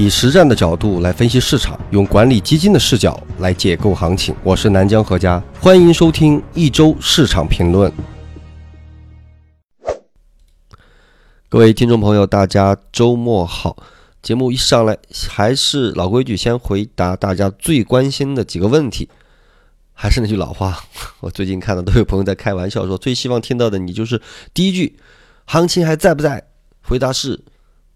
[0.00, 4.34] 以实战的角度来分析市场，用管理基金的视角来解构行情。
[4.42, 7.92] 我是南江何家，欢迎收听一周市场评论。
[11.50, 13.76] 各位听众朋友，大家周末好。
[14.22, 14.96] 节目一上来，
[15.28, 19.06] 还是老规矩，先回答大家最关心的几个问题。
[19.92, 20.82] 还是那句老话，
[21.20, 24.22] 我最近看到都有朋友在开玩笑说，最希望听到的你就是
[24.54, 24.98] 第一句：
[25.44, 26.42] 行情还在不在？
[26.80, 27.44] 回答是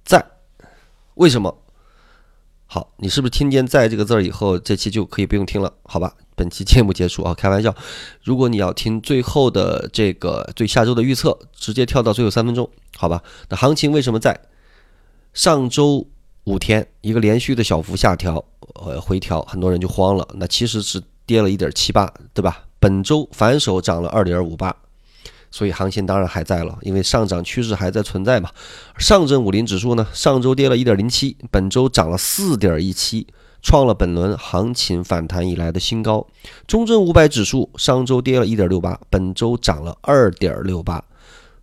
[0.04, 0.22] 在。
[1.14, 1.63] 为什么？
[2.66, 5.72] 好，你是不是听见“在”这个字儿以后，这期就可以不用听了？
[5.84, 7.72] 好吧，本期节目结束啊，开玩笑。
[8.22, 13.22] 如果你要听最后的这个对下周的预测，直接跳到最后三分钟，好吧？
[13.48, 14.40] 那行情为什么在？
[15.34, 16.06] 上周
[16.44, 20.26] 五天一个连续的小幅下调，呃，回调，很多人就慌了。
[20.34, 22.64] 那其实是跌了一点七八，对吧？
[22.80, 24.74] 本周反手涨了二点五八。
[25.54, 28.50] 所以行情当然还在了，因为上涨趋势还在存在嘛。
[28.98, 33.24] 上证五零指数呢，上周跌了一点零七，本周涨了四点一七，
[33.62, 36.26] 创了本轮行情反弹以来的新高。
[36.66, 41.04] 中证五百指数上周跌了一点六八，本周涨了二点六八。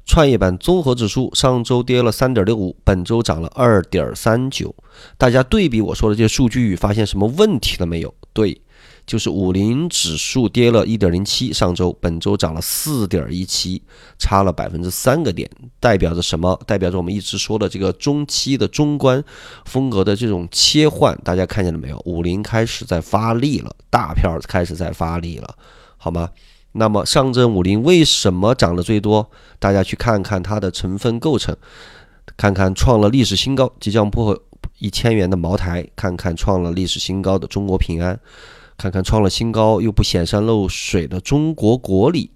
[0.05, 4.73] 创业板综合指数上周跌了三点六五，本周涨了二点三九。
[5.17, 8.14] 大家对比我说的这些数据，发现什么问题了没有？
[8.31, 8.61] 对。
[9.06, 13.82] 就是五零指数跌了一点零七，上周本周涨了四点一七，
[14.18, 15.50] 差了百分之三个点，
[15.80, 16.58] 代表着什么？
[16.66, 19.22] 代表着我们一直说的这个中期的中观
[19.66, 22.02] 风格的这种切换，大家看见了没有？
[22.06, 25.56] 五零开始在发力了，大票开始在发力了，
[25.98, 26.30] 好吗？
[26.74, 29.30] 那么上证五零为什么涨得最多？
[29.60, 31.54] 大家去看看它的成分构成，
[32.38, 34.42] 看看创了历史新高，即将破
[34.80, 38.18] 一千元的茅台，看看创了历史新高的中国平安。
[38.82, 42.28] 看看创了新高又不显山露水的中国国旅，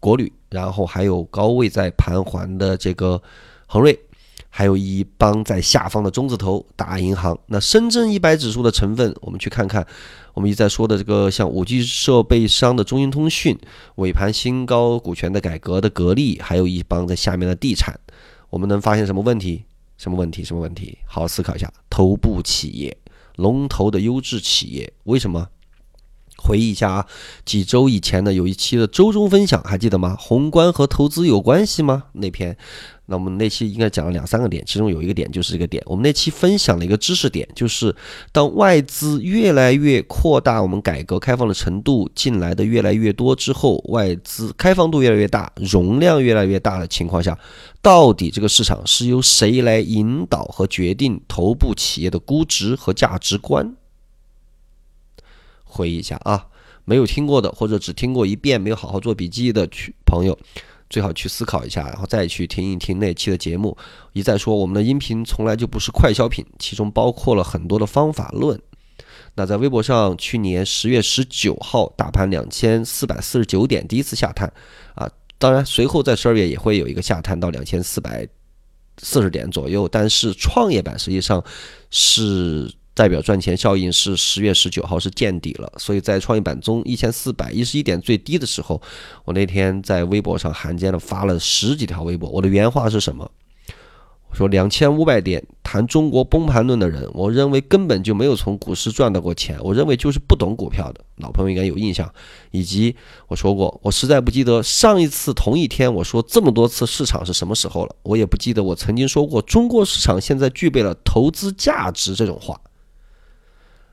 [0.00, 3.20] 国旅，然后还有高位在盘桓的这个
[3.66, 4.00] 恒瑞，
[4.48, 7.38] 还有一帮在下方的中字头大银行。
[7.48, 9.86] 那深圳一百指数的成分，我们去看看，
[10.32, 13.58] 我们一再说的这个像五 G 设备商的中兴通讯，
[13.96, 18.00] 尾盘新高股权的改革的格力，还有一帮在下面的地产，
[18.48, 19.66] 我们能发现什么问题？
[19.98, 20.42] 什么问题？
[20.42, 20.96] 什么问题？
[21.04, 22.96] 好好思考一下，头部企业，
[23.36, 25.46] 龙头的优质企业，为什么？
[26.42, 27.06] 回忆一下啊，
[27.44, 30.16] 几周以前呢，有一期的周中分享，还记得吗？
[30.18, 32.04] 宏观和投资有关系吗？
[32.14, 32.56] 那篇，
[33.06, 35.82] 那我们那期应该讲了两三个点，其中有一个点就是这个点。
[35.86, 37.94] 我们那期分享了一个知识点，就是
[38.32, 47.38] 当外资越来越扩大我们改革开放的程度，进来的越来越多之后，外资开放度越来越大，容量越来越大的情况下，
[47.82, 53.76] 到底这个市场是由谁来引导和决定头部企业的估值和价值观？
[55.70, 56.44] 回忆一下啊，
[56.84, 60.36] 没有听过的或者只听过一遍没有好好做笔记的去朋友，
[60.90, 63.76] 最好去思考一下，然后再去听一听那期的节目。
[64.12, 68.60] 一再说，我们的音频从来就不是快消品，其中包括了很多的方法论。
[69.36, 74.52] 那在微博上，去年十月十九号大盘两千四百四十九点第一次下探
[74.96, 78.26] 啊，当然随后在十二月也会有一个下探到两千四百
[78.98, 81.42] 四十点左右，但是创业板实际上
[81.90, 82.72] 是。
[83.00, 88.78] 代表赚钱效应是十月十九号是见底了，所以在创业板中一千四百一十一点最低的时候，
[89.24, 92.28] 我那天在微博上罕见的发了十几条微博。
[92.28, 93.30] 我的原话是什么？
[94.28, 101.00] 我说两千五百点谈中国崩盘论的人，我认为根本就没有从股市赚到过钱，我认为就是不懂股票的。
[101.16, 102.06] 老朋友应该有印象。
[102.50, 102.94] 以及
[103.28, 107.96] 我说过，我实在不记得上一次同一天我说这么多次市场是什么时候了。
[108.02, 112.60] 我也不记得我曾经说过中国市场现在具备了投资价值这种话。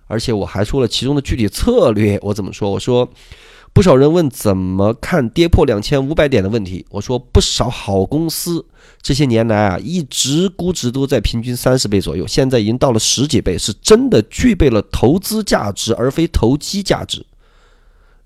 [0.07, 2.71] 而且我还说了其中的具体策略，我怎么说？
[2.71, 3.07] 我说，
[3.73, 6.85] 不少人问怎么看跌破两千五百点的问题。
[6.89, 8.65] 我说，不少好公司
[9.01, 17.25] 这些年来啊，一直估值都在平均三十倍左右，现在已经到了十几倍，是真的具备了投资价值，而非投机价值。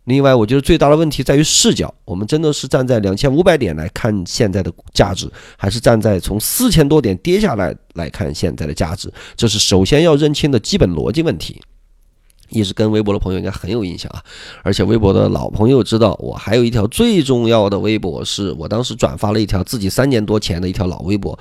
[0.05, 9.13] 另外，我觉得最大的问题在于视角，我们真的是站在两千五百点来看现在的价值，还是站在从四千多点跌下来来看现在的价值？
[9.35, 11.61] 这是首先要认清的基本逻辑问题。
[12.51, 14.23] 一直跟微博的朋友应该很有印象啊，
[14.63, 21.37] 而且微博的老朋友知道，我还有一条最重要的微博，是我当时转发了一条自己三年多前的一条老微博，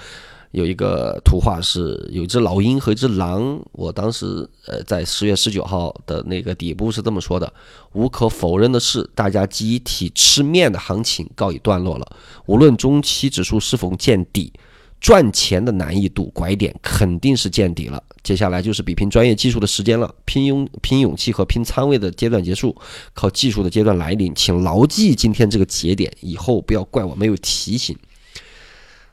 [0.52, 7.52] 有一个图画是有一只老鹰和一只狼，我当时呃在十月十九号的那个底部是这么说的：
[7.92, 12.06] 无可否认的是，大家集体吃面的行情告一段落了，
[12.46, 14.52] 无论中期指数是否见底。
[15.00, 22.76] 赚钱的难易度拐点肯定是见底了，接下来就是比拼专业技术的时间了，拼勇拼勇气和拼仓位的阶段结束，
[23.14, 27.96] 靠技术的阶段来临，请牢记今天这个节点，以后不要怪我没有提醒。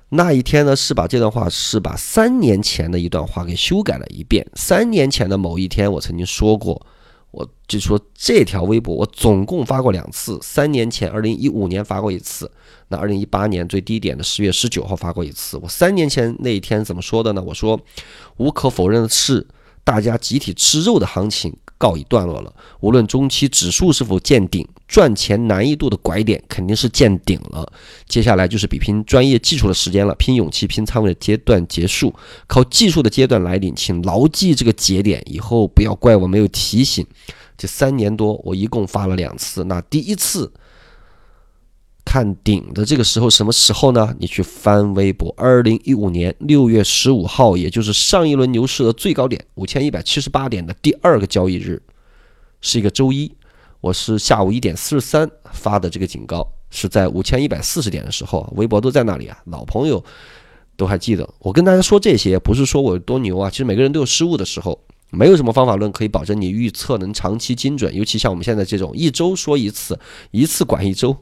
[0.10, 4.46] 那一天呢，是把这段话是把三年前的一段话给修改了一遍。
[4.56, 6.86] 三年前的某一天，我曾经说过，
[7.32, 10.40] 我就说这条微博我总共发过两次。
[10.42, 12.50] 三年前，二零一五年发过一次，
[12.90, 15.58] 那二零一八年最低点的十月十九号发过一次。
[15.58, 17.42] 我三年前那一天怎么说的呢？
[17.42, 17.80] 我说，
[18.38, 19.46] 无可否认的是，
[19.84, 21.54] 大家集体吃肉的行情。
[21.80, 22.52] 告一段落了。
[22.80, 27.72] 无论中期指数是否见顶，赚钱难易度的拐点肯定是见顶了。
[28.08, 32.12] 接下来就是比拼专业技术的时间了，拼勇气、拼仓位的阶段结束，
[32.48, 33.76] 靠技术的阶段来临。
[33.76, 37.06] 请牢记这个节点，以后不要怪我没有提醒。
[37.56, 39.64] 这三年多，我一共发了两次。
[39.66, 40.52] 那第一次。
[42.08, 44.16] 看顶的这个时候什么时候呢？
[44.18, 51.82] 你去翻微博，二零一五年六月十五号，也就是上一轮牛市的最高点五千一百七十八点的第二个交易日，
[52.62, 53.30] 是一个周一。
[53.82, 60.02] 我是下午一点四十三发的这个警告，是在五千一百四十点的时候，微博都在那里啊，老朋友
[60.78, 61.30] 都还记得。
[61.40, 64.80] 我跟大家说这些，不是说我有多牛啊，其实每个人都有失误的时候。
[65.10, 69.98] 没有什么方法论可以保证你预测能长期精准，尤其像我们现在这种一周说一次，
[70.32, 71.16] 一次管一周。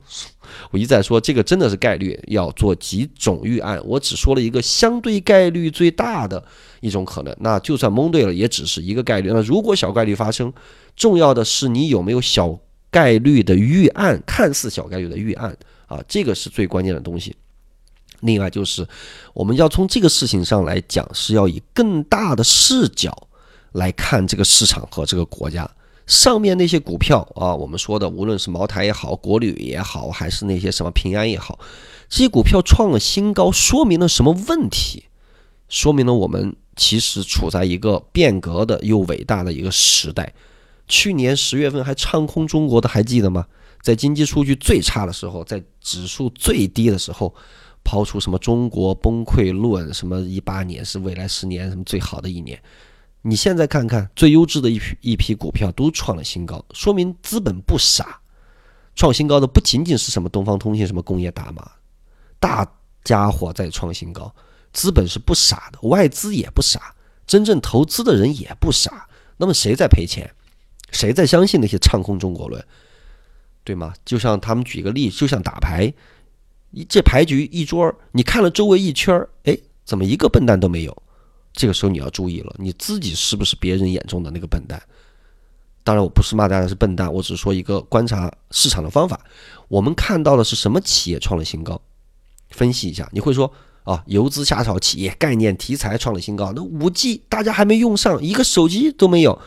[0.71, 3.81] 我一再说，这个真的是概率，要做几种预案。
[3.85, 6.43] 我只说了一个相对概率最大的
[6.81, 9.29] 一种可能，那就算蒙对了，也只是一个概率。
[9.31, 10.51] 那如果小概率发生，
[10.95, 12.57] 重要的是你有没有小
[12.89, 15.55] 概率的预案，看似小概率的预案
[15.87, 17.35] 啊，这个是最关键的东西。
[18.21, 18.87] 另外就是，
[19.33, 23.15] 我们要从这个事情上来讲，是要以更大的视角。
[23.73, 25.69] 来看这个市场和这个国家，
[26.07, 31.59] 上面那些股票啊，我们说的，无论是茅台也好，国旅也好，还是那些什么平安也好，
[32.09, 35.05] 这些股票创了新高，说明了什么问题？
[35.67, 40.33] 说明了我们其实处在一个变革的又伟大的一个时代。
[40.87, 43.47] 去年十月份还唱空中国的，还记得吗？
[43.81, 47.33] 在经济数据最差的时候，在指数最低的时候，
[47.83, 52.61] 抛出什么中国崩溃论，什么一八年是未来十年什么最好的一年。
[53.27, 58.21] 你现在看看最优质的一批一批股票都创了新高，说明资本不傻。
[58.93, 61.71] 创新高的不仅仅是什么东方通信、什么工业大麻，
[62.39, 62.71] 大
[63.03, 64.31] 家伙在创新高，
[64.71, 66.93] 资本是不傻的，外资也不傻，
[67.25, 69.09] 真正投资的人也不傻。
[69.37, 70.31] 那么谁在赔钱？
[70.91, 72.63] 谁在相信那些唱空中国论？
[73.63, 73.91] 对吗？
[74.05, 75.91] 就像他们举个例，就像打牌，
[76.69, 80.95] 一这牌局一桌，你看了周围一圈儿，哎，怎么一个笨蛋都没有？
[81.55, 84.81] 这个时候你要注意了，你自己是不是别人眼中的那个笨蛋？
[85.83, 89.19] 当然，我不是骂大家是笨蛋，我只是说一个观察市场的方法。
[89.67, 91.79] 我们看到的是什么企业创了新高？
[92.49, 93.51] 分析一下，你会说
[93.83, 96.51] 啊，游资瞎炒企业概念题材创了新高。
[96.55, 99.39] 那五 G 大家还没用上，一个手机都没有。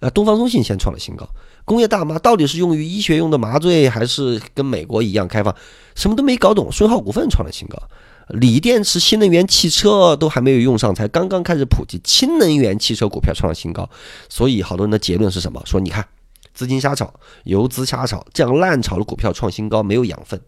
[0.00, 1.28] 呃，东方通信先创了新高。
[1.64, 5.54] 工业大麻到底是用于医学用的麻醉，还是跟美国一样开放？
[5.94, 6.70] 什么都没搞懂。
[6.70, 7.80] 顺浩股份创了新高。
[8.28, 12.00] 锂电池、新能源汽车都还没有用上，才刚刚开始普及。
[12.02, 13.88] 氢能源汽车股票创了新高，
[14.28, 15.62] 所以好多人的结论是什么？
[15.64, 16.06] 说你看，
[16.52, 17.14] 资金瞎炒，
[17.44, 20.40] 游资瞎炒，这样烂炒的股票创新高，没有养分，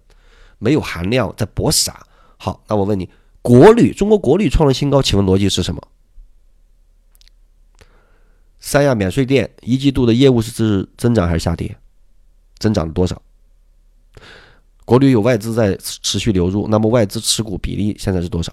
[0.58, 2.04] 没有含量，在博傻。
[2.36, 3.08] 好，那我问你，
[3.42, 5.80] 国旅，中国国旅创了新高，请问逻辑是什么？
[8.58, 11.76] 三亚免税店一季度的业务是增长还是下跌？
[12.58, 13.22] 增长了多少？
[14.88, 18.50] 国旅有外资在持续流入，那么外资持股比例现在是多少？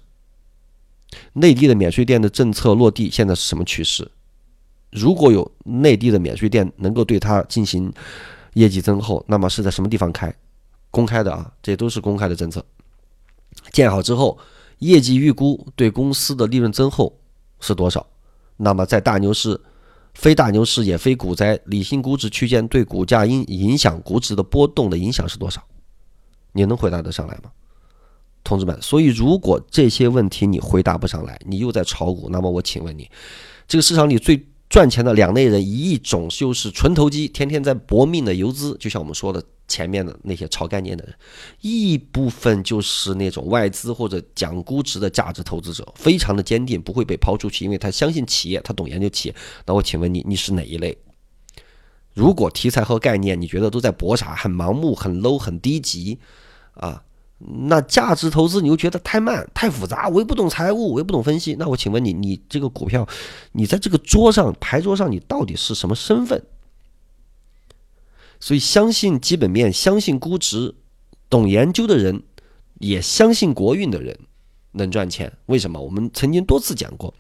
[1.31, 4.11] 内地的免税店的政策落地现在是什么趋势？
[4.91, 7.89] 如果有内地的免税店能够对它进行
[8.55, 10.35] 业绩增厚，那么是在什么地方开？
[10.91, 12.61] 公开的啊，这都是公开的政策。
[13.71, 14.37] 建好之后，
[14.79, 17.17] 业绩预估对公司的利润增厚
[17.61, 18.05] 是多少？
[18.57, 19.57] 那么在大牛市、
[20.13, 25.63] 非大牛市也非股灾，理性估值区间对股价影影响估值的波动的影响是多少？
[26.55, 27.51] 你能回答得上来吗，
[28.45, 28.81] 同志们？
[28.81, 33.11] 所以，如果这些问题你回答不上来，你又在炒股，那么我请问你，
[33.67, 41.13] 这个市场里最赚钱的两类人，一种就是纯投机，天天在搏命的游资，就像我们说的前面的那些炒概念的人；
[41.59, 49.35] 一部分就是那种外资或者讲估值的价值投资者，非常的坚定，不会被抛出去，因为他相信企业，他懂研究企业。
[49.65, 50.97] 那我请问你，你是哪一类？
[52.13, 56.17] 如果题材和概念你觉得都在搏傻，很盲目，很 low，很低级。
[56.75, 57.03] 啊，
[57.37, 61.55] 那价值投资你又觉得太慢太复杂，我又不懂财务，我又不懂分析。
[61.59, 63.07] 那我请问你，你这个股票，
[63.51, 66.43] 你在这个桌上牌桌上，你到底是什么身份？
[68.39, 70.75] 所以，相信基本面、相信估值、
[71.29, 72.23] 懂研究的人，
[72.79, 74.17] 也相信国运的人
[74.73, 75.31] 能赚钱。
[75.47, 75.79] 为什么？
[75.79, 77.13] 我们曾经多次讲过，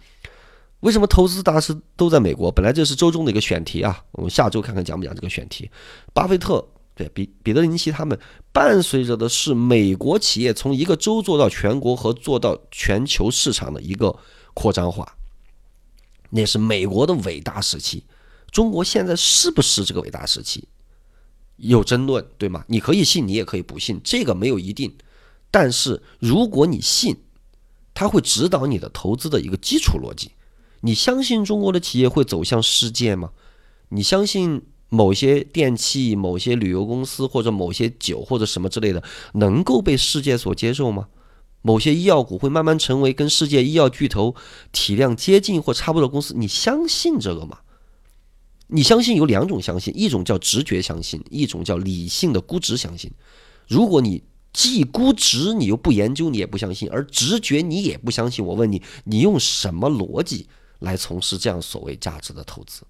[0.81, 2.51] 为什么投资大师都在美国？
[2.51, 5.69] 本来这是周中的一个选题啊，我们下周看看讲不讲这个选题。
[6.13, 6.65] 巴菲特。
[6.95, 8.17] 对比彼得林奇他们
[8.53, 14.17] 伴随着的是美国企业从一个州做到全国和做到全球市场的一个
[14.53, 15.17] 扩张化，
[16.29, 18.05] 那是美国的伟大时期。
[18.49, 20.63] 中国现在是不是这个伟大时期？
[21.57, 22.63] 有争论，对吗？
[22.69, 24.95] 你可以信，你也可以不信，这个没有一定。
[25.51, 27.17] 但是如果你信，
[27.93, 30.31] 它会指导你的投资的一个基础逻辑。
[30.79, 33.31] 你相信中国的企业会走向世界吗？
[33.89, 34.61] 你相信？
[34.95, 41.07] 某些电器、某些旅游公司或者某些酒或者什么之类的，能够被世界所接受吗？
[41.61, 44.35] 某些医药股会慢慢成为跟世界医药巨头
[44.71, 47.59] 体量接近或差不多的公司，你相信这个吗？
[48.67, 53.11] 你相信有两种相信，一种叫直觉相信，一种叫理性的估值相信。
[53.67, 54.23] 如果你
[54.53, 60.47] 既估值你又不研究，你也不相信，而直觉你也不相信，我问你，你用什么逻辑
[60.79, 62.83] 来从事这样所谓价值的投资？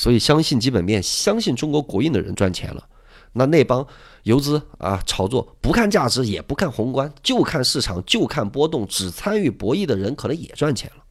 [0.00, 2.88] 所以，相信基本面、相信中国国运的人赚钱了。
[3.34, 3.86] 那那帮
[4.22, 11.04] 游资啊，炒作不看价值，也不看宏观，就看市场，就看波动，只参与博弈的人，可能也赚钱了。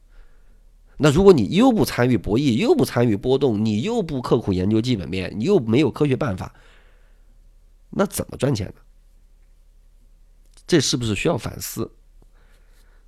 [0.96, 6.52] 那如果你又不参与博弈，又不参与波动，你又不刻苦研究基本面，你又没有科学办法，
[7.90, 8.74] 那怎么赚钱呢？
[10.66, 11.88] 这是不是需要反思？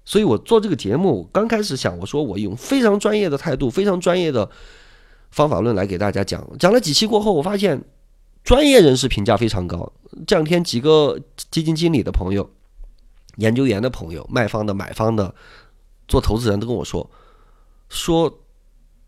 [0.05, 4.49] 所以我做这个节目，刚开始想，我说我用非常专业的态度，非常专业的。
[5.33, 7.83] 方法论来给大家讲，讲了几期过后，我发现
[8.45, 9.91] 专业人士评价非常高。
[10.27, 11.19] 这两天几个
[11.51, 12.51] 基金经理的朋友、
[13.37, 15.35] 研究员的朋友、卖方的、买方的、
[16.07, 17.11] 做投资人都跟我说，
[17.89, 18.41] 说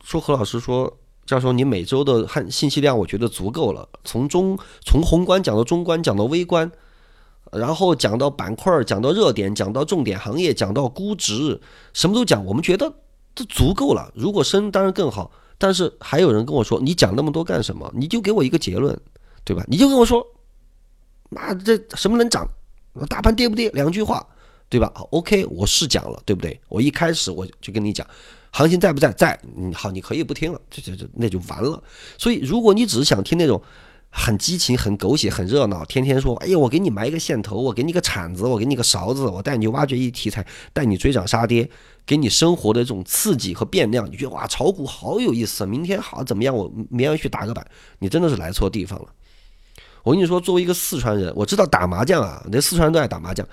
[0.02, 6.72] 说何老师说，教授你每周的汉信息量我觉得足够了，从中从宏观讲到中观，讲到微观，
[7.52, 11.60] 然后讲到板块，讲到热点，讲到重点行业，讲到估值，
[11.92, 12.94] 什么都讲，我们觉得
[13.34, 14.10] 这足够了。
[14.14, 15.30] 如果深当然更好。
[15.58, 17.90] 但是还有人跟我说：“你讲那么多干什么？
[17.94, 18.98] 你就给我一个结论，
[19.44, 19.64] 对吧？
[19.68, 20.26] 你就跟我说，
[21.30, 22.46] 那这什么能涨？
[23.08, 23.70] 大盘跌不跌？
[23.70, 24.26] 两句话，
[24.68, 26.60] 对吧？OK，我是讲了，对不对？
[26.68, 28.06] 我一开始我就跟你讲，
[28.50, 29.10] 行情在不在？
[29.12, 29.38] 在。
[29.56, 31.82] 嗯，好，你可以不听了，这这这那就完了。
[32.18, 33.60] 所以，如果你只是想听那种……
[34.16, 35.84] 很激情，很狗血，很热闹。
[35.86, 41.68] 天天说：“哎呀，我给你埋一个线头，我给你个铲子，我给你个勺子，我带你挖掘一题材，带你追涨杀跌，
[42.06, 44.08] 给你生活的这种刺激和变量。
[44.08, 46.56] 你觉得哇，炒股好有意思，明天好怎么样？
[46.56, 47.66] 我明天去打个板。
[47.98, 49.08] 你真的是来错地方了。
[50.04, 53.44] 我跟你说，作为一个四川人，我知道打麻将啊，那四川人都爱打麻将。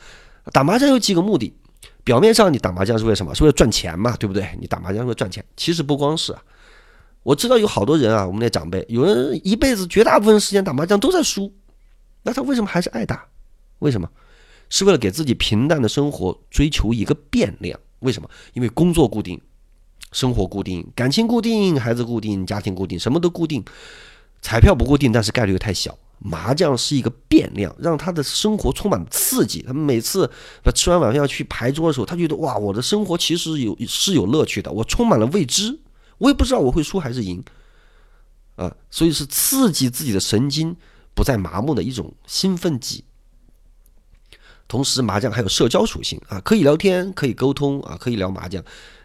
[0.53, 1.51] 打麻将有几个目的，
[2.03, 3.34] 表面上你打麻将是为什么？
[3.34, 4.48] 是为了赚钱嘛，对不对？
[4.60, 6.44] 你打麻将是为了赚钱，其实不光是啊。”
[7.24, 11.54] 我知道有好多人啊，我们那长辈，有人一辈子绝大部分时间打麻将都在输，
[12.24, 13.28] 那他为什么还是爱打？
[13.80, 14.10] 为什么？
[14.70, 17.80] 是为了给自己平淡的生活追求一个变量？
[18.00, 18.30] 为什么？
[18.54, 19.40] 因为工作固定，
[20.12, 23.63] 生活固定，感情固定，孩子固定，家庭固定，什么都固定。
[24.42, 25.98] 彩票不固定，但是概率又太小。
[26.18, 29.62] 麻将是一个变量，让他的生活充满刺激。
[29.63, 30.30] 他每次
[30.74, 35.78] 吃完晚饭要去牌桌的时候，他觉得哇，我的生活其实有是有乐趣的，我充满了未知。
[36.22, 37.44] 我也不知道我会输还是赢，
[38.56, 40.75] 啊，所以是刺激自己的神经，
[41.16, 43.04] 不再麻木的一种兴奋剂。
[44.68, 48.63] 同时，麻将还有社交属性啊，可以聊天，可以沟通啊，可以聊麻将。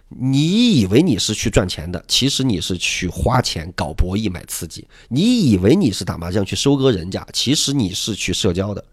[0.09, 4.87] 你以为你是去赚钱的，其实你是去花钱搞博弈买刺激。
[5.09, 8.85] 你以为你是打麻将去收割人家，其实你是去社交的。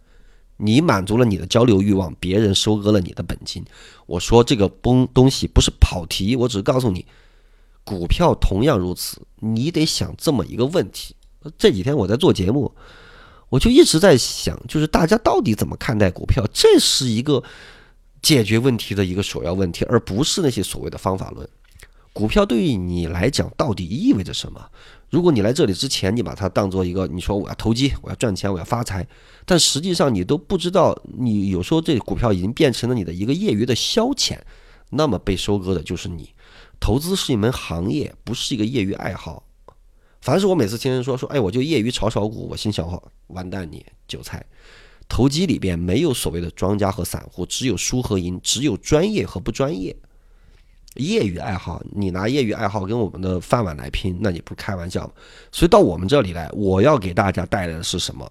[0.55, 3.65] 你满足了你的交流欲望，别人收割了你的本金。
[4.05, 7.05] 我说这个崩东西不是跑题，我只是告诉你。
[7.83, 11.15] 股票同样如此，你得想这么一个问题。
[11.57, 12.73] 这几天我在做节目，
[13.49, 16.45] 我就一直在想，就是大家到底怎么看待股票？
[16.53, 17.43] 这是一个
[18.21, 21.47] 解决问题的一个首要问题，而不是那些所谓的方法论。
[22.13, 24.69] 股票对于你来讲到底意味着什么？
[25.09, 29.05] 如果你来这里之前，你把它当做一个，你说我要投机，我要赚钱，我要发财，
[29.45, 34.37] 但实际上你都不知道，你有时候这股票已经变成了你的一个业余的消遣，
[34.91, 36.32] 那么被收割的就是你。
[36.83, 39.41] 投资是一门行业，不是一个业余爱好。
[40.19, 44.45] 凡是我每次听人说说，哎，我就业余炒炒股，我心想话，完蛋你韭菜。
[45.07, 49.95] 投机里边没有所谓的庄家和散户，只有输和赢，只有专业和不专业。
[50.95, 55.13] 业余爱好，你拿业余爱好跟我们的饭碗来拼，那你不开玩笑吗？
[55.53, 58.29] 所以到我们这里来，我要给大家带来的是什么？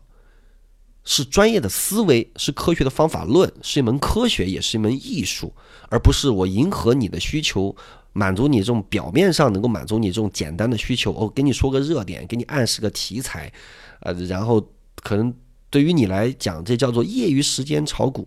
[1.05, 5.55] 是专业的思维，是科学的方法论，是一门科学，也是一门艺术，
[5.89, 7.75] 而不是我迎合你的需求。
[8.13, 13.53] 满足你这种表面上能够满足你这种简单的需求，我给你说个热点，给你暗示个题材，
[14.01, 14.67] 呃，然后
[14.97, 15.33] 可能
[15.71, 18.23] 对于你来讲，这叫做业余时间炒股；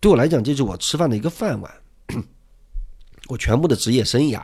[0.00, 1.72] 对我来讲，这是我吃饭的一个饭碗。
[3.28, 4.40] 我全部的职业生涯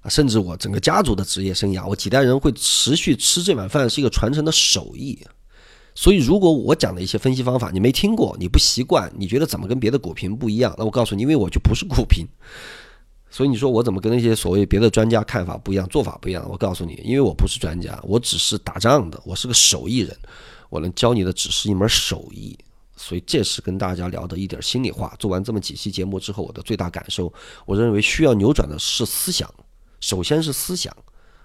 [0.00, 5.18] 啊甚至我整个家族的职业生涯，我几代人会持续吃这碗饭，是一个传承的手艺。
[5.94, 10.72] 所以，如果我讲的一些分析方法你没听过，你不习惯，你觉得怎么跟别的股评不一样？
[10.78, 12.24] 那我告诉你，因为我就不是股评，
[13.30, 16.48] 所以你说我怎么跟那些所谓别的专家看法不一样、做法不一样？
[16.48, 20.16] 我告诉你，因为我不是专家，我只是打仗的，我是个手艺人，
[20.70, 22.58] 我能教你的只是一门手艺。
[22.96, 25.14] 所以这是跟大家聊的一点心里话。
[25.20, 27.32] 做完这么几期节目之后，我的最大感受，
[27.64, 29.48] 我认为需要扭转的是思想，
[30.00, 30.92] 首先是思想，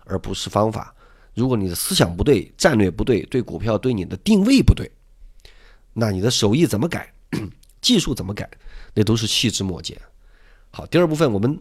[0.06, 0.96] 而不是方法。
[1.36, 4.90] 如果你的思想不对，战略不对，对股票对你的定位不对，
[5.94, 7.14] 那你的手艺怎么改，
[7.82, 8.50] 技术怎么改，
[8.96, 10.02] 那都是细枝末节。
[10.76, 11.60] 好，第二部分我们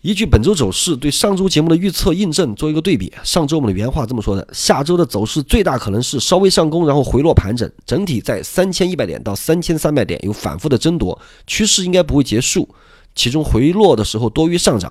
[0.00, 3.12] 依据本周走势对上周节目的预测印证做一个对比。
[3.22, 12.66] 上周我们的原话这么说的：下周的走势最大可能是稍微上攻，然后回落盘整，整体在三千一百点到三千三百点有反复的争夺，趋势应该不会结束，
[13.14, 14.90] 其中回落的时候多于上涨。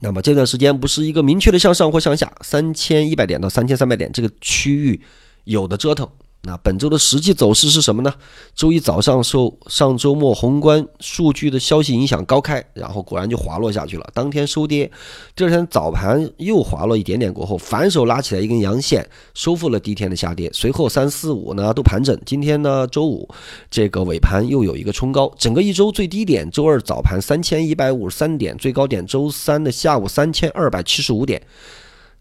[0.00, 4.98] 那么这段时间不是一个明确的向上或向下，三千一百点到三千三百点这个区域
[5.44, 6.08] 有的折腾。
[6.44, 8.12] 那本周的实际走势是什么呢？
[8.52, 14.90] 周一早上受上周末宏观数据的消息影响高开，然后果然就滑落下去了，当天收跌。
[15.36, 20.50] 第二天早盘又滑落一点点过后，反手拉起来一根阳线，收复了第一天的下跌。
[20.52, 22.18] 随后三四五呢都盘整。
[22.26, 23.28] 今天呢周五
[23.70, 31.40] 这个尾盘又有一个冲高，整个一周最低点周二早盘三千一百五十三点，最高点周三的下午三千二百七十五点。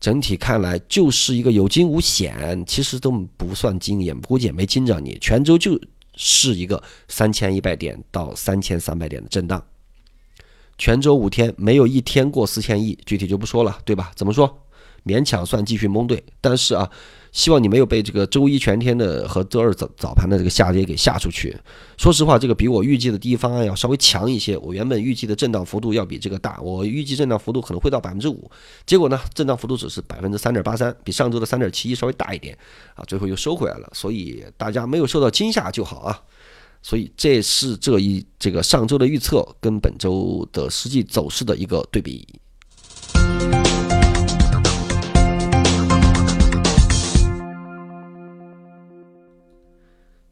[0.01, 5.17] 整体看来就是一个有惊无险，其实都不算惊，也估计也没惊着你。
[5.22, 5.79] 泉州就
[6.15, 9.63] 是一个三千一百点到三千三百点的震荡，
[10.77, 14.12] 泉州五天没有一天过四千亿，具体就不说了，对吧？
[14.15, 14.65] 怎么说？
[15.05, 16.91] 勉强算继续蒙对，但是啊。
[17.31, 21.55] 希望你没有被这个周一全天的和周二早早盘的这个下跌给吓出去。
[21.97, 24.57] 说实话，这个比我预计的第一方案要稍微强一些。
[24.57, 28.51] 我原本预计的震荡幅度要比这个大，我预计震荡幅度可能会到百分之五，
[28.85, 32.57] 结果呢，震荡幅度只是百分之三点八三，比上周的三点七一稍微大一点
[32.95, 33.89] 啊，最后又收回来了。
[33.93, 36.21] 所以大家没有受到惊吓就好啊。
[36.83, 42.27] 所以这是这一这个上周的预测跟本周的实际走势的一个对比。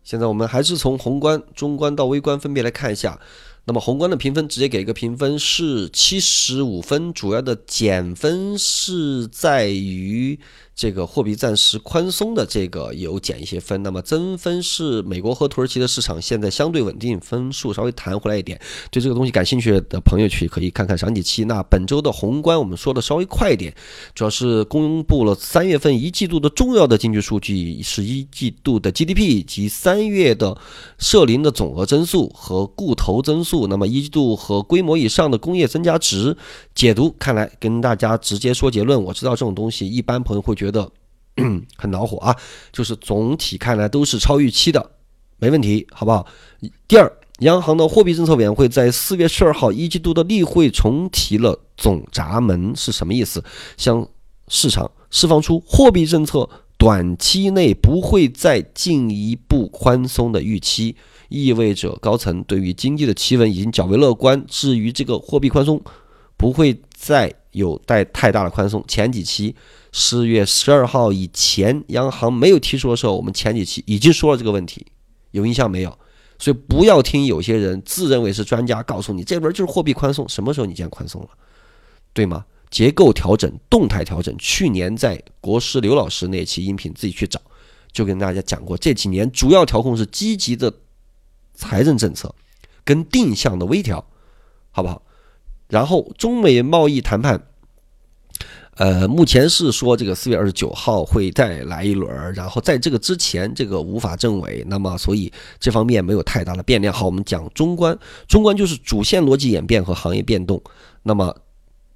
[0.10, 3.19] 现在我们还是从宏观、中观到微观分别来看一下。
[3.65, 10.39] 那么宏观的评分直接给一个评分是七十五分，主要的减分是在于。
[10.79, 18.57] 这个货币暂时宽松的这个有减一些分，那么增分是美国和土耳其的市场现在相对稳定，分数稍微弹回来一点。
[18.89, 21.43] 对这个东西感兴趣的朋友去可以看看上几期。
[21.43, 23.75] 那本周的宏观我们说的稍微快一点，
[24.15, 30.57] 主要是公布了三月份一季度的重要的经济数据，是一季度的 GDP 及三月的
[30.97, 33.67] 社零的总额增速和固投增速。
[33.67, 36.37] 那么一季度和规模以上的工业增加值
[36.73, 39.03] 解读，看来跟大家直接说结论。
[39.03, 40.68] 我知道这种东西一般朋友会觉得。
[40.69, 40.91] 觉得
[41.77, 42.36] 很恼火啊，
[42.71, 44.91] 就是总体看来都是超预期的，
[45.38, 46.27] 没问题，好不好？
[46.88, 53.43] 第二，央行的货币政策委员会在四月十二号一季度的例会重提了总闸门是什么意思？
[53.77, 54.08] 向
[54.47, 60.95] 市场释放出货币政策短期内不会再进一步宽松的预期，
[61.29, 64.43] 意味着高层对于经济的企稳已经较为乐观。
[64.47, 65.82] 至于这个货币宽松
[66.36, 69.56] 不会再有带太大的宽松，前几期。
[69.91, 74.86] 四月十二号以前，央行没有提出的时候，我们前几期已经说了这个问题，
[75.32, 75.98] 有印象没有？
[76.38, 81.30] 所以不要听有些人自认为是专家告诉你，这轮就是货币宽松，什么时候你见宽松了，
[82.13, 82.45] 对吗？
[82.69, 87.41] 结构调整、动态调整，去年在国师刘老师那期音频自己去找，
[87.91, 90.72] 就跟大家讲过，这几年主要调控是积极的
[91.56, 92.32] 财政政策
[92.84, 94.06] 跟定向的微调，
[94.69, 95.02] 好不好？
[95.67, 97.48] 然后中美贸易谈判。
[98.79, 106.93] 呃，目前是说这个四月二十九号会再来一轮，然后在这个之前，这个无法证伪，那么所以这方面没有太大的变量。
[106.93, 110.61] 好，我们讲中观，中观就是主线逻辑演变和行业变动。
[111.03, 111.35] 那么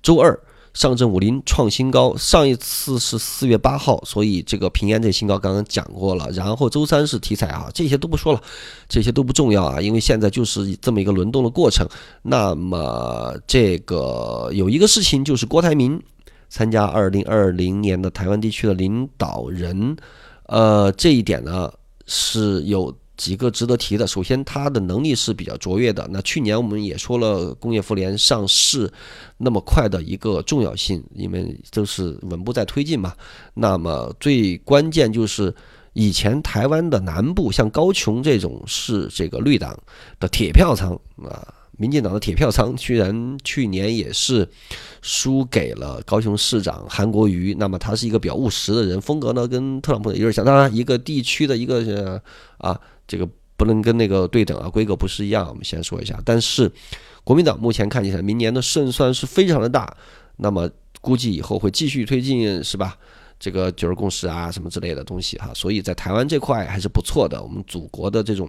[0.02, 0.38] 周二
[0.74, 6.30] 上证五零创新高，上一次是四月八号，所以这个平安这新高刚刚讲过了。
[6.32, 8.42] 然后周三是题材啊，这些都不说了，
[8.90, 11.88] 这些都不重要啊，因为现在就是这么一个轮动的过程。
[12.24, 15.98] 那么这个有一个事情就是郭台铭。
[16.54, 19.98] 参加二零二零年的台湾地区的领导人，
[20.46, 21.74] 呃，这一点呢
[22.06, 24.06] 是有几个值得提的。
[24.06, 26.08] 首先，他的能力是比较卓越的。
[26.12, 28.88] 那去年我们也说了，工业妇联上市
[29.36, 33.16] 那么快的一个重要性，因为都是稳步在推进嘛。
[33.56, 35.52] 那么最关键就是
[35.94, 39.76] 以前台湾的南部，像高雄这种是这个绿党
[40.20, 41.52] 的铁票仓啊。
[41.76, 44.48] 民进党的铁票仓居然去年也是
[45.02, 47.56] 输给了高雄市长韩国瑜。
[47.58, 50.46] 那么他是一个比较务实的人，风格呢跟特朗普有点像。
[50.46, 52.22] 当然，一个地区的一个
[52.60, 55.50] 啊，这个不能跟那个对等啊，规格不是一样。
[55.50, 56.22] 我们先说一下。
[56.24, 56.72] 但是
[57.24, 59.98] 国民党目前看起来明年的胜算是非常的大。
[60.38, 60.70] 那么
[61.02, 62.96] 估计以后会继续推进，是吧？
[63.40, 65.52] 这个九二共识啊，什么之类的东西哈。
[65.56, 67.42] 所以在台湾这块还是不错的。
[67.42, 68.48] 我们祖国的这种。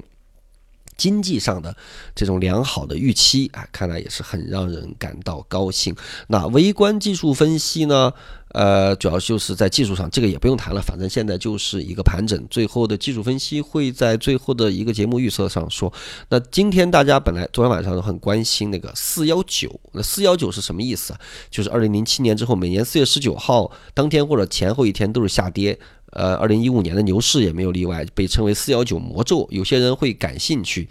[0.97, 1.77] 经济上的
[2.15, 5.95] 这种良好的预期啊，看来也是很让人感到高兴。
[6.29, 8.13] 那微观技术分析呢？
[8.55, 12.41] 呃，主要就是在技术上，这个也不用谈了，反正现在就是一个盘整。
[12.49, 15.93] 最后的技术分析会在最后的一个节目预测上说。
[16.29, 21.21] 那今天大家本来昨天晚上都很关心那个四幺九，那四幺九是什么意思啊？
[21.51, 25.77] 就是二零零七年之后，每年四月十九号当天或者前后一天都是下跌。
[26.15, 29.47] 呃，二零一五年的牛市也没有例外，被称为“四幺九魔咒”。
[29.51, 30.89] 有些人会感兴趣，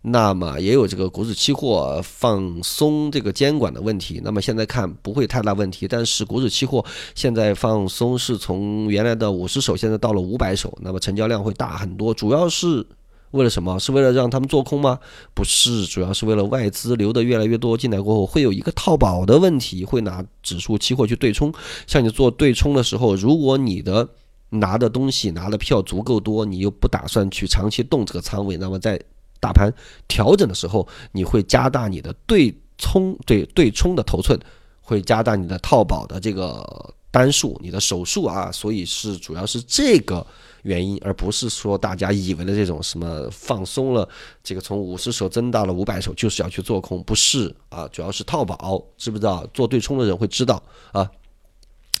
[0.00, 4.20] 那么也有这个股指期货放松这个监管的问题。
[4.24, 6.82] 那么现在看不会太大问题，但是股指期货
[7.14, 12.14] 现在放松是从原来的五十手，现在到了五百手，那么成交量会大很多。
[12.14, 12.86] 主要是
[13.32, 13.78] 为了什么？
[13.78, 14.98] 是为了让他们做空吗？
[15.34, 21.52] 不是，主要是为了外资流的越来越多进来过后，会有一个套保的问题，会拿指数期货去对冲。
[21.86, 24.08] 像你做对冲的时候，如果你的
[24.52, 29.00] 拿的东西拿的票足够多，你又不打算去长期动这个仓位，那么在
[29.40, 29.72] 大盘
[30.06, 34.38] 调整的时候，你会加大你的对冲对对冲的头寸，
[34.82, 40.24] 会加大你的套保的这个单数，你的手数啊，所以是主要是这个
[40.62, 44.08] 原因，而不是说大家以为的这种什么放松了，
[44.44, 49.46] 这个从五十手增到了五百手就是要去做空，不是啊，主要是套保，知不知道？
[49.54, 50.62] 做对冲的人会知道
[50.92, 51.10] 啊。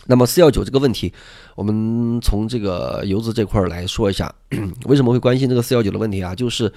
[0.06, 1.12] 那么四幺九这个问题，
[1.54, 4.34] 我们从这个游资这块儿来说一下，
[4.86, 6.34] 为什么会关心这个四幺九的问题啊？
[6.34, 6.72] 就是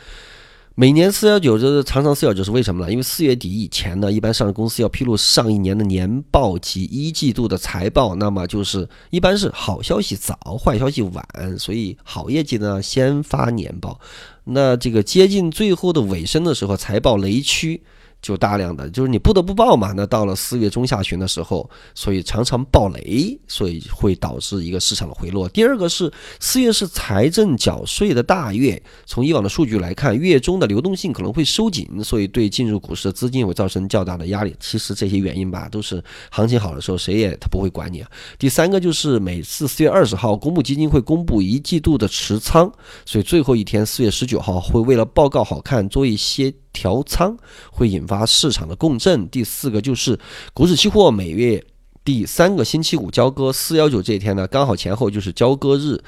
[0.75, 2.91] 每年四幺九这常常四幺九是为什么呢？
[2.91, 11.25] 因为四月底以前呢，一般上市公司要披露上一年的年报及一季度的财报，那么就是一般是好消息早，坏消息晚，
[11.57, 13.99] 所以好业绩呢先发年报，
[14.43, 17.81] 那这个接近最后的尾声的时候，财报雷区。
[18.25, 19.93] 就大量的，就是你不得不报嘛。
[19.95, 25.47] 那到了四月中下旬的时候，所以常常爆雷，所以会导致一个市场的回落。
[25.49, 34.55] 第二个是四月是财政缴税的大月，从以往的数据来看，月中的流动性可能会收紧，所以对进入股市的资金会造成较大的压力。
[34.59, 38.09] 其实这些原因吧，都是行情好的时候谁也他不会管你啊。
[38.39, 42.73] 第三个就是每次四月二十号公募基金会公布一季度的持仓，
[43.05, 46.51] 所以最后一天四月十九号会为了报告好看做一些。
[46.75, 47.35] 调仓
[47.71, 49.27] 会引发市场的共振。
[49.29, 50.19] 第四个就是
[50.53, 51.65] 股指期货每月
[52.03, 56.03] 第三个星期五交割，四幺九这一天呢，刚好前后就是交割日。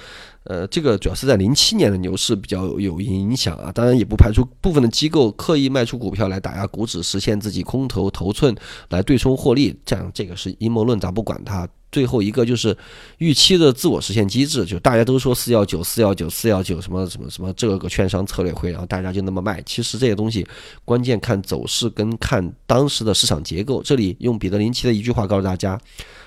[0.48, 3.72] 呃，这个主要是在零七年的牛市比较有影响啊。
[3.72, 8.56] 当然，也不排除部分的机构刻意卖出股票来打压股指，实现自己空头头寸
[8.90, 9.78] 来对冲获利。
[9.86, 11.68] 这样，这个是阴谋论，咱不管它。
[11.90, 12.78] 最后一个就是
[13.18, 19.64] 预期的自我实现机制，就大家都说四幺九四幺九四幺九什么什么什么这个券商策略会，然后大家就那么卖。
[19.66, 20.46] 其实这些东西
[20.84, 23.82] 关键看走势跟看当时的市场结构。
[23.82, 25.80] 这里用彼得林奇的一句话告诉大家：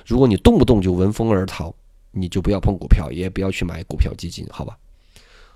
[0.06, 1.72] 如果你动不动就闻风而逃，
[2.12, 4.76] 你就不要碰股票，也不要去买股票基金，好吧？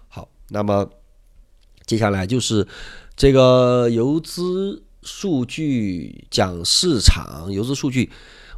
[0.09, 0.89] 好，那么
[1.87, 2.67] 接下来就是
[3.17, 8.11] 这个游资数据讲市场，游资数据。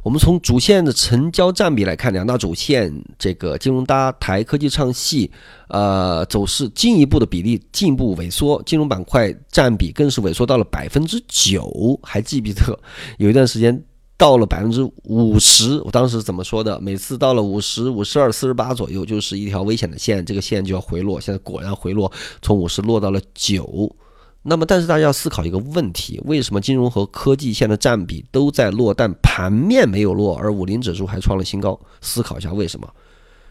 [0.03, 5.29] 我们从主线的成交占比来看，两大主线这个金融搭台、科技唱戏，
[5.67, 11.99] 呃，走势进一步的比例进一步萎缩，金融板块占比更是萎缩到了百分之九。
[12.03, 12.79] 还记不记得
[13.17, 13.83] 有一段时间
[14.17, 15.79] 到了百分之五十？
[15.81, 16.79] 我当时怎么说的？
[16.81, 21.21] 每次到了五十五、十二、四十八左右，就是一条危险的线，这个线就要回落。
[21.21, 23.95] 现在果然回落，从五十落到了九。
[24.41, 31.79] 那么，但是大家要思考一个问题：为什么金融和科技线的占比都在落，但盘面没有落，而五零指数还创了新高？
[32.01, 32.87] 思考一下为什么？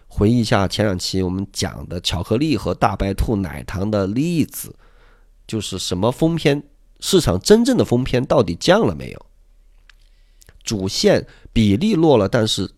[0.09, 4.75] 回忆一下前两期我们讲的巧克力和大白兔奶糖的例子，
[5.47, 6.63] 就是什么封偏？
[6.99, 9.27] 市场真正的封偏到底降了没有？
[10.67, 12.71] 主线比例落了，但是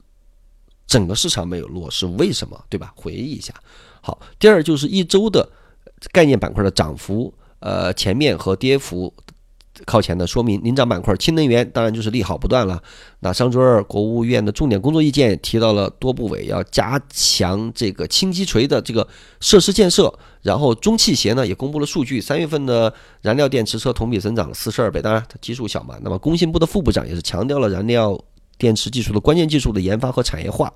[0.86, 2.64] 整个市场没有落，是为什么？
[2.68, 2.92] 对吧？
[2.94, 3.52] 回忆一下。
[4.00, 5.50] 好，第二就是一周的
[6.12, 7.34] 概念板块的涨幅。
[7.60, 9.12] 呃，前面和跌幅
[9.84, 12.82] 靠前的，说明领涨板块氢能源当然就是利好不断了。
[13.20, 19.06] 那上周二，国务院的重点工作意见提到了多部委要加强这个轻基锤的这个
[19.40, 20.12] 设施建设。
[20.42, 25.96] 然后中汽协呢也公布了数据，三月份的燃料电池车同比增长了四十二倍，当然它基数小嘛。
[26.00, 28.18] 那么工信部的副部长也是强调了燃料
[28.58, 30.66] 电池技术的关键技术的研发和产业化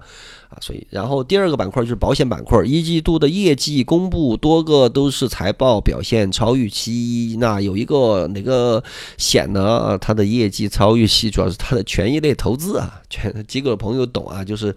[0.48, 8.82] 啊，所以然后第二个板块就是保险板块，一季度的业绩公布多个都是财报表现超预期，那有一个哪个
[9.18, 9.98] 险呢？
[10.00, 14.74] 它的业绩超预期，主要是它的权益类投资啊，全机构的朋友懂啊，就是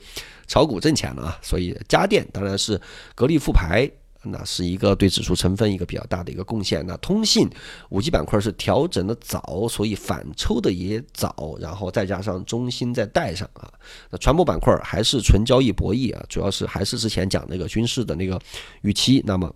[0.48, 2.82] 炒股挣钱了啊，所以家电当然是
[3.14, 3.90] 格力复牌。
[4.26, 6.86] 那是一个对指数成分一个比较大的一个贡献。
[6.86, 7.50] 那通信
[7.90, 13.72] 五 G 板块是调整的早，所以反抽的也早，然后再加上中芯再带上啊。
[14.10, 18.40] 那船舶板块还是纯交易博弈啊，主要是还是之前讲那个军事的那个
[18.82, 19.22] 预期。
[19.26, 19.54] 那么。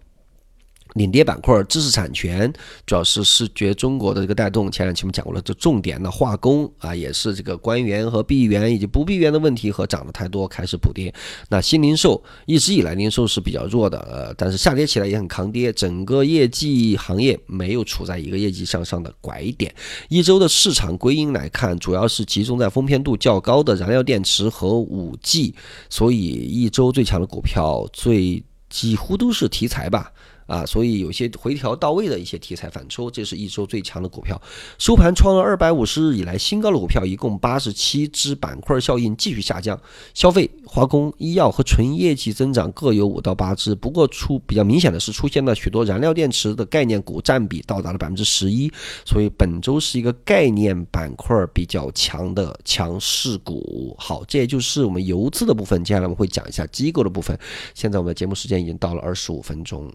[0.95, 2.51] 领跌板块，知识产权
[2.85, 4.71] 主要是视觉中国的这个带动。
[4.71, 11.13] 前两期我们讲过了，这重点的化工啊，也是这个官员和闭源以及不闭源的问题和涨得太多开始补跌。
[11.49, 15.71] 那新零售一直以来零售是比较弱的，呃，但是下跌起来也很抗跌。
[15.73, 19.73] 整个业绩行业没有处在一个业绩向上的拐点。
[20.09, 25.53] 一周的市场归因来看，主要是集中在封片度较高的燃料电池和五 G，
[25.89, 30.11] 所以一周最强的股票最几乎都是题材吧。
[30.49, 34.41] 啊，所以有些回调到位的一些题材反抽，这是一周最强的股票。
[34.79, 39.79] 收盘创了二百五十日以来新高的股票一共八十七只，板块效应继续下降。
[40.15, 48.71] 消费、化工、医药和纯业绩增长各有五到八只，不过出比较明显的是出现了许多燃料电池的概念股占比到达了百分之十一，
[49.05, 53.95] 所以本周是一个概念板块比较强的强势股。
[53.99, 55.83] 好，这也就是我们游资的部分。
[55.83, 57.37] 接下来我们会讲一下机构的部分。
[57.75, 59.91] 现在我们的节目时间已经到了二十五分钟。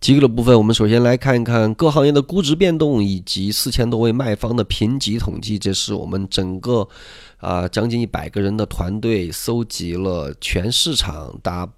[0.00, 5.58] 机构的部分，我们首先来看一看各行业的估值变动，以及四千多位卖方的评级统计。
[5.58, 6.88] 这是我们整个
[7.36, 11.68] 啊将近一百个人的团队搜集了全市场大。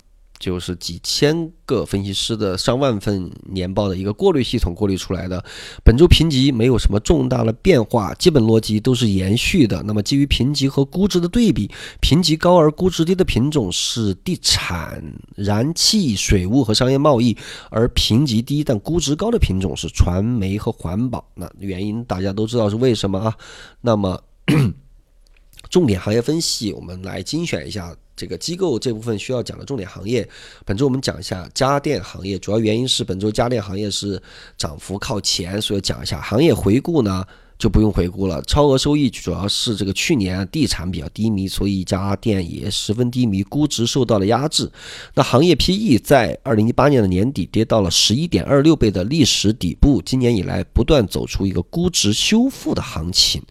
[0.42, 5.44] 就是几千个分析师的上万份年报的一个过滤系统过滤出来的。
[5.84, 9.80] 本周评级没有什么重大的变化，基本逻辑都是延续的。
[9.84, 15.00] 那么基于评级和估值的对比，评级高而估值低的品种是地产、
[15.36, 17.36] 燃气、水务和商业贸易，
[17.70, 21.24] 而评级低但估值高的品种是传媒和环保。
[21.36, 23.36] 那原因大家都知道是为什么啊？
[23.80, 24.20] 那么
[25.70, 27.94] 重点行业分析，我们来精选一下。
[28.14, 30.28] 这个机构这部分需要讲的重点行业，
[30.64, 34.20] 本周我们讲一下家电行业，主要原因是本周家电行业是
[34.56, 37.24] 涨幅靠前，所以讲一下行业回顾呢
[37.58, 38.42] 就不用回顾了。
[38.42, 44.70] 超额收益主要是这个去年地产比较低迷，所以家电也十分低迷，估值受到了压制。
[45.14, 53.42] 那行业 PE 在二零一八年的年底跌到了十一点二六倍的历史底部，今年以来不断走出一个估值修复的行情。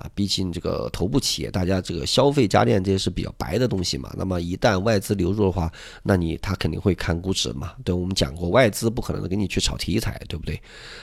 [0.00, 4.10] 啊，毕竟这个头部企业，大家这个消费家电这些是比较白的东西嘛。
[4.16, 5.70] 那么一旦外资流入的话，
[6.02, 7.72] 那你他肯定会看估值嘛。
[7.84, 10.58] 对我们讲过，外资不可能给你去炒题材，对不对？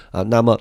[0.09, 0.59] 啊，那么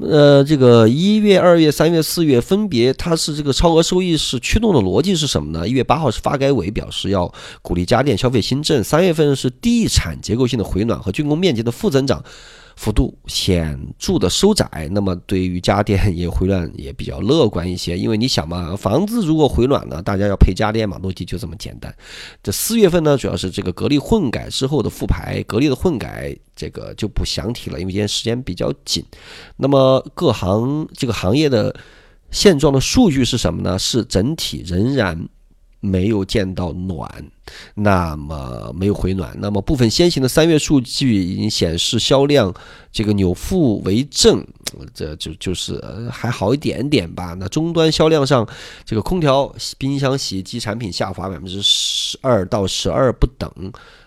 [0.00, 5.68] 呃，这个一月、二月、三月、四月分别，它是这个超额收益是驱动的逻辑是什么呢？
[5.68, 12.24] 一月八号是发改委表示要鼓励家电消费新政，三月份是地产结构性的回暖和竣工面积的负增长。
[12.76, 21.94] 幅度显著的收窄，那么对于家电也回暖也比较乐观一些，因为你想嘛，房子如果回暖了，大家要配家电嘛，逻辑就这么简单。
[22.42, 29.04] 这四月份呢，主要是这个格力混改之后的复牌，格力的混改这个就不详提了，因为今天时间比较紧。
[29.56, 31.74] 那么各行这个行业的
[32.30, 33.78] 现状的数据是什么呢？
[33.78, 35.28] 是整体仍然。
[35.86, 37.06] 没有见到暖，
[37.74, 42.52] 那么没有回暖，那么部分先行的三月数据已经显示销量
[42.90, 44.46] 这个扭负为正，
[44.94, 45.80] 这就就是
[46.10, 47.34] 还好一点点吧。
[47.38, 48.48] 那终端销量上，
[48.84, 53.50] 这个空调、冰箱、洗衣机产品下滑百分之十二到十二不等。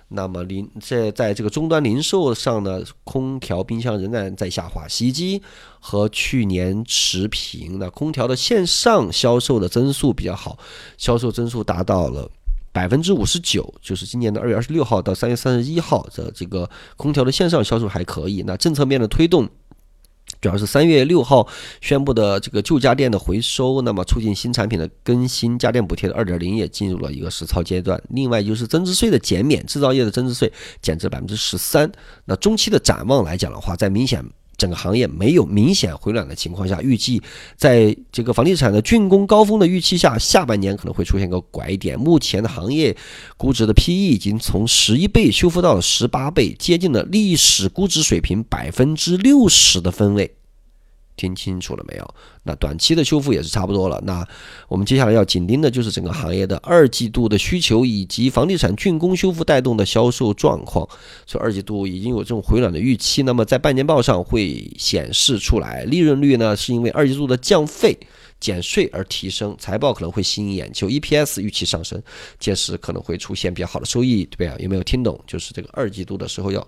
[0.10, 5.42] 那么零在在这个终端零售上呢，空调、冰箱仍然在下滑，洗衣机
[5.82, 7.78] 和去年持平。
[7.78, 10.58] 那空调的线上销售的增速比较好，
[10.98, 12.32] 销售增速达到了
[12.78, 18.44] 百分之五十九，就是今年的二月二十六号到三月三十一号的这个空调的线上销售还可以。
[18.46, 19.50] 那政策面的推动。
[20.42, 21.48] 主要是三月六号
[21.82, 28.00] 宣布的这个旧家电的回收，那么促进新产品的更新，家电补贴的二点零也进入了一个实操阶段。
[28.10, 31.90] 另外就是增值税的减免，制造业的增值税减至百分之十三。
[32.26, 34.24] 那中期的展望来讲的话，在明显。
[34.58, 37.22] 整个行业没有明显回暖的情况下，预计
[37.56, 42.00] 在这个房地产的竣工高峰的预期下，下半年可能会出现个拐点。
[42.00, 42.96] 目前的行业
[43.38, 50.37] 估值的 PE 已经从十一倍修复到了十八倍，接近了历史估值水平百分之六十的分位。
[51.18, 52.16] 听清楚了没有？
[52.44, 54.00] 那短期的修复也是差不多了。
[54.06, 54.26] 那
[54.70, 60.88] 我们接下来要紧盯的就是整个行业的二季度的需求以及房地产竣工修复带动的销售状况。
[61.26, 63.24] 所以二季度已经有这种回暖的预期。
[63.24, 67.98] 那么在半年报上会显示出来，利润率呢是因为二季度的降费
[68.40, 72.02] 减税而提升，财报可能会吸引眼球，EPS 预期上升，
[72.40, 74.64] 届时可能会出现比较好的收益，对不对？
[74.64, 75.20] 有没有听懂？
[75.26, 76.66] 就是这个二季度的时候要。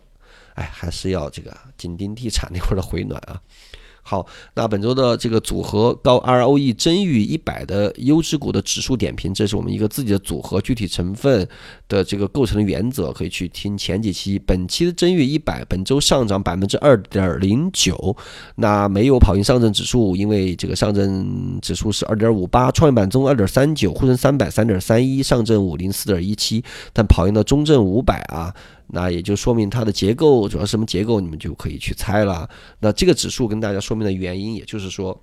[0.55, 3.39] 哎，还是要这个紧盯地产那块的回暖啊。
[4.09, 11.47] 好，那本周的这个组合高 ROE 真玉一百的优质股的指数点评，这是我们一个自己的组合，具体成分
[11.87, 14.39] 的这个构成的原则，可以去听前几期。
[14.39, 18.17] 本期的真玉一百，本周上涨百分之二点零九，
[18.55, 28.51] 那没有跑赢上证指数，因为这个上证指数是二点五八，创业板中二点三九，沪深三百三点三一，上证五零四点一七，但跑赢了中证五百啊。
[28.91, 32.49] 那也就说明它的结构主要什么结构，你们就可以去猜了。
[32.79, 35.15] 那这个指数跟大家说明的原因，也就是说，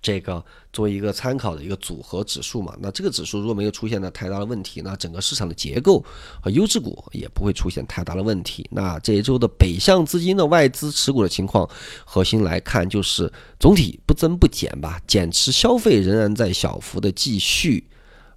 [0.00, 2.76] 这个作为一个参考的一个组合指数嘛。
[2.78, 6.04] 那这个指数如果没有出现的太大的问题，那整个市场的结构
[6.40, 8.68] 和优质股也不会出现太大的问题。
[8.70, 11.68] 那这一周的北向资金的外资持股的情况，
[12.04, 17.88] 核心来看就是总体不增不减吧，减持消费仍然在小幅的继续。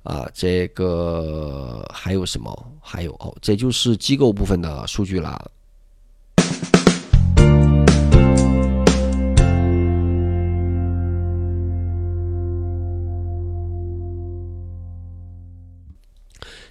[0.08, 2.72] 啊，这个还有什么？
[2.80, 5.52] 还有哦，这就是机构部分的数据了。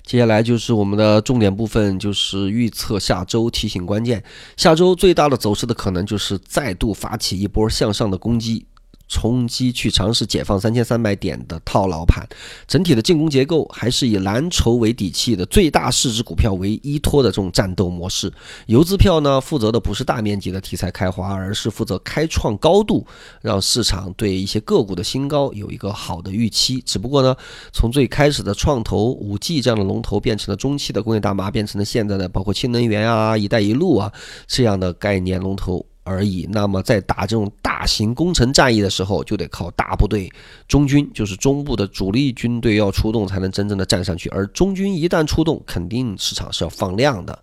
[0.03, 4.25] 接下来就是我们的重点部分，就是预测下周提醒关键。
[4.57, 8.65] 下周最大的走势的可能就是再度发起一波向上的攻击。
[9.09, 12.27] 冲击去尝试解放三千三百点的套牢盘，
[12.67, 18.33] 整体的进攻结构还是以蓝筹为底气的最大市值股票为依托的这种战斗模式。
[18.67, 23.07] 游资票呢，负责的不是大面积的题材开花，而是负责开创高度，
[23.41, 26.81] 让市场对一些个股的新高有一个好的预期。
[26.85, 27.35] 只不过呢，
[27.73, 34.13] 从最开始的创投、五 G 这样的龙头，变成了中期的工业大麻，变成了现在的包括氢能源啊、一带一路啊
[34.47, 35.87] 这样的概念龙头。
[36.07, 36.49] 而已。
[36.51, 40.33] 那么在打这种大型攻城战役的时候，就得靠大部队、
[40.67, 44.29] 中军，就是中部的主力军队要出动，才能真正的站上去。
[44.31, 47.39] 而中军一旦出动，肯定市场是要放量的。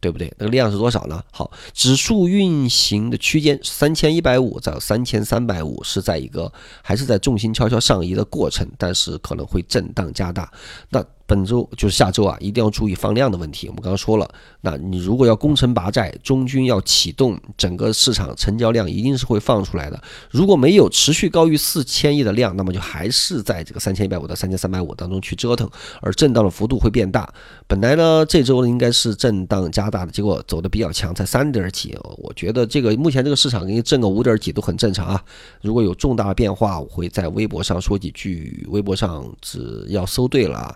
[0.00, 0.32] 对不对？
[0.38, 1.20] 那个量是多少呢？
[1.32, 10.48] 好，指数运行的区间三千一百五到三千三百五，是在一个还是在重心悄悄上移的过程，但是可能会震荡加大。
[10.90, 13.68] 那本周就是下周啊，一定要注意放量的问题。
[13.68, 14.26] 我们刚刚说了，
[14.62, 20.02] 那你如果要攻城拔寨，中军要启动，整个市场成交量一定是会放出来的。
[20.30, 25.68] 如果没有持续高于四千亿的量，那么就还是在这个三千一百五到三千三百五当中去折腾，
[26.00, 27.30] 而震荡的幅度会变大。
[27.66, 31.94] 本来呢，这周呢应该是震荡加大的，结果走的比较强，才三点几。
[32.16, 35.22] 我觉得这个目前这个市场给你震个五点几都很正常啊。
[35.60, 40.74] 如果有重大变化，我会在微博上说几句，微博上只要搜对了。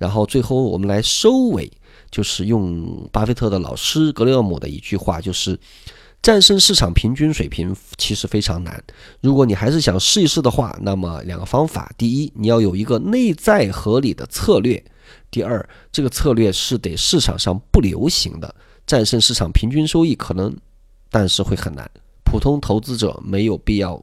[0.00, 1.70] 然后最后我们来收尾，
[2.10, 5.60] 就是用巴菲特的老师格雷厄姆的一句话，就是
[6.22, 8.82] 战胜市场平均水平其实非常难。
[9.20, 14.82] 如果你还是想试一试的话，那么两个方法：第一，你要有一个内在合理的策略。
[15.30, 18.54] 第二，这个策略是得市场上不流行的，
[18.86, 20.56] 战胜市场平均收益可能，
[21.10, 21.88] 但是会很难。
[22.24, 24.02] 普通投资者没有必要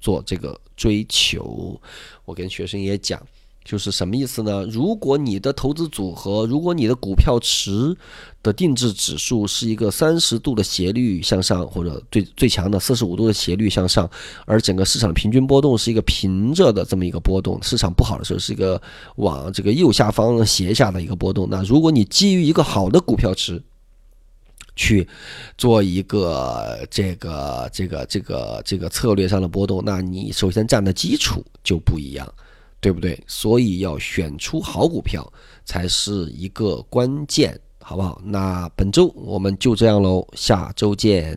[0.00, 1.80] 做这个追求。
[2.24, 3.20] 我跟学生也讲。
[3.66, 4.64] 就是什么意思呢？
[4.70, 7.96] 如果你的投资组合，如果你的股票池
[8.40, 14.08] 的定制指数是一个三十度的斜率向上，或者最最强的四十五度的斜率向上，
[14.44, 18.80] 而整个市场平均波动是一个平着的这么一个波动，市场不好的时候是一个
[19.16, 21.48] 往这个右下方斜下的一个波动。
[21.50, 23.60] 那如果你基于一个好的股票池
[24.76, 25.08] 去
[25.58, 32.32] 做一个这个这个这个这个策略上的波动，那你首先站的基础就不一样。
[32.86, 33.20] 对不对？
[33.26, 35.28] 所以要选出好股票
[35.64, 38.22] 才是一个关键，好不好？
[38.24, 41.36] 那本周我们就这样喽，下周见。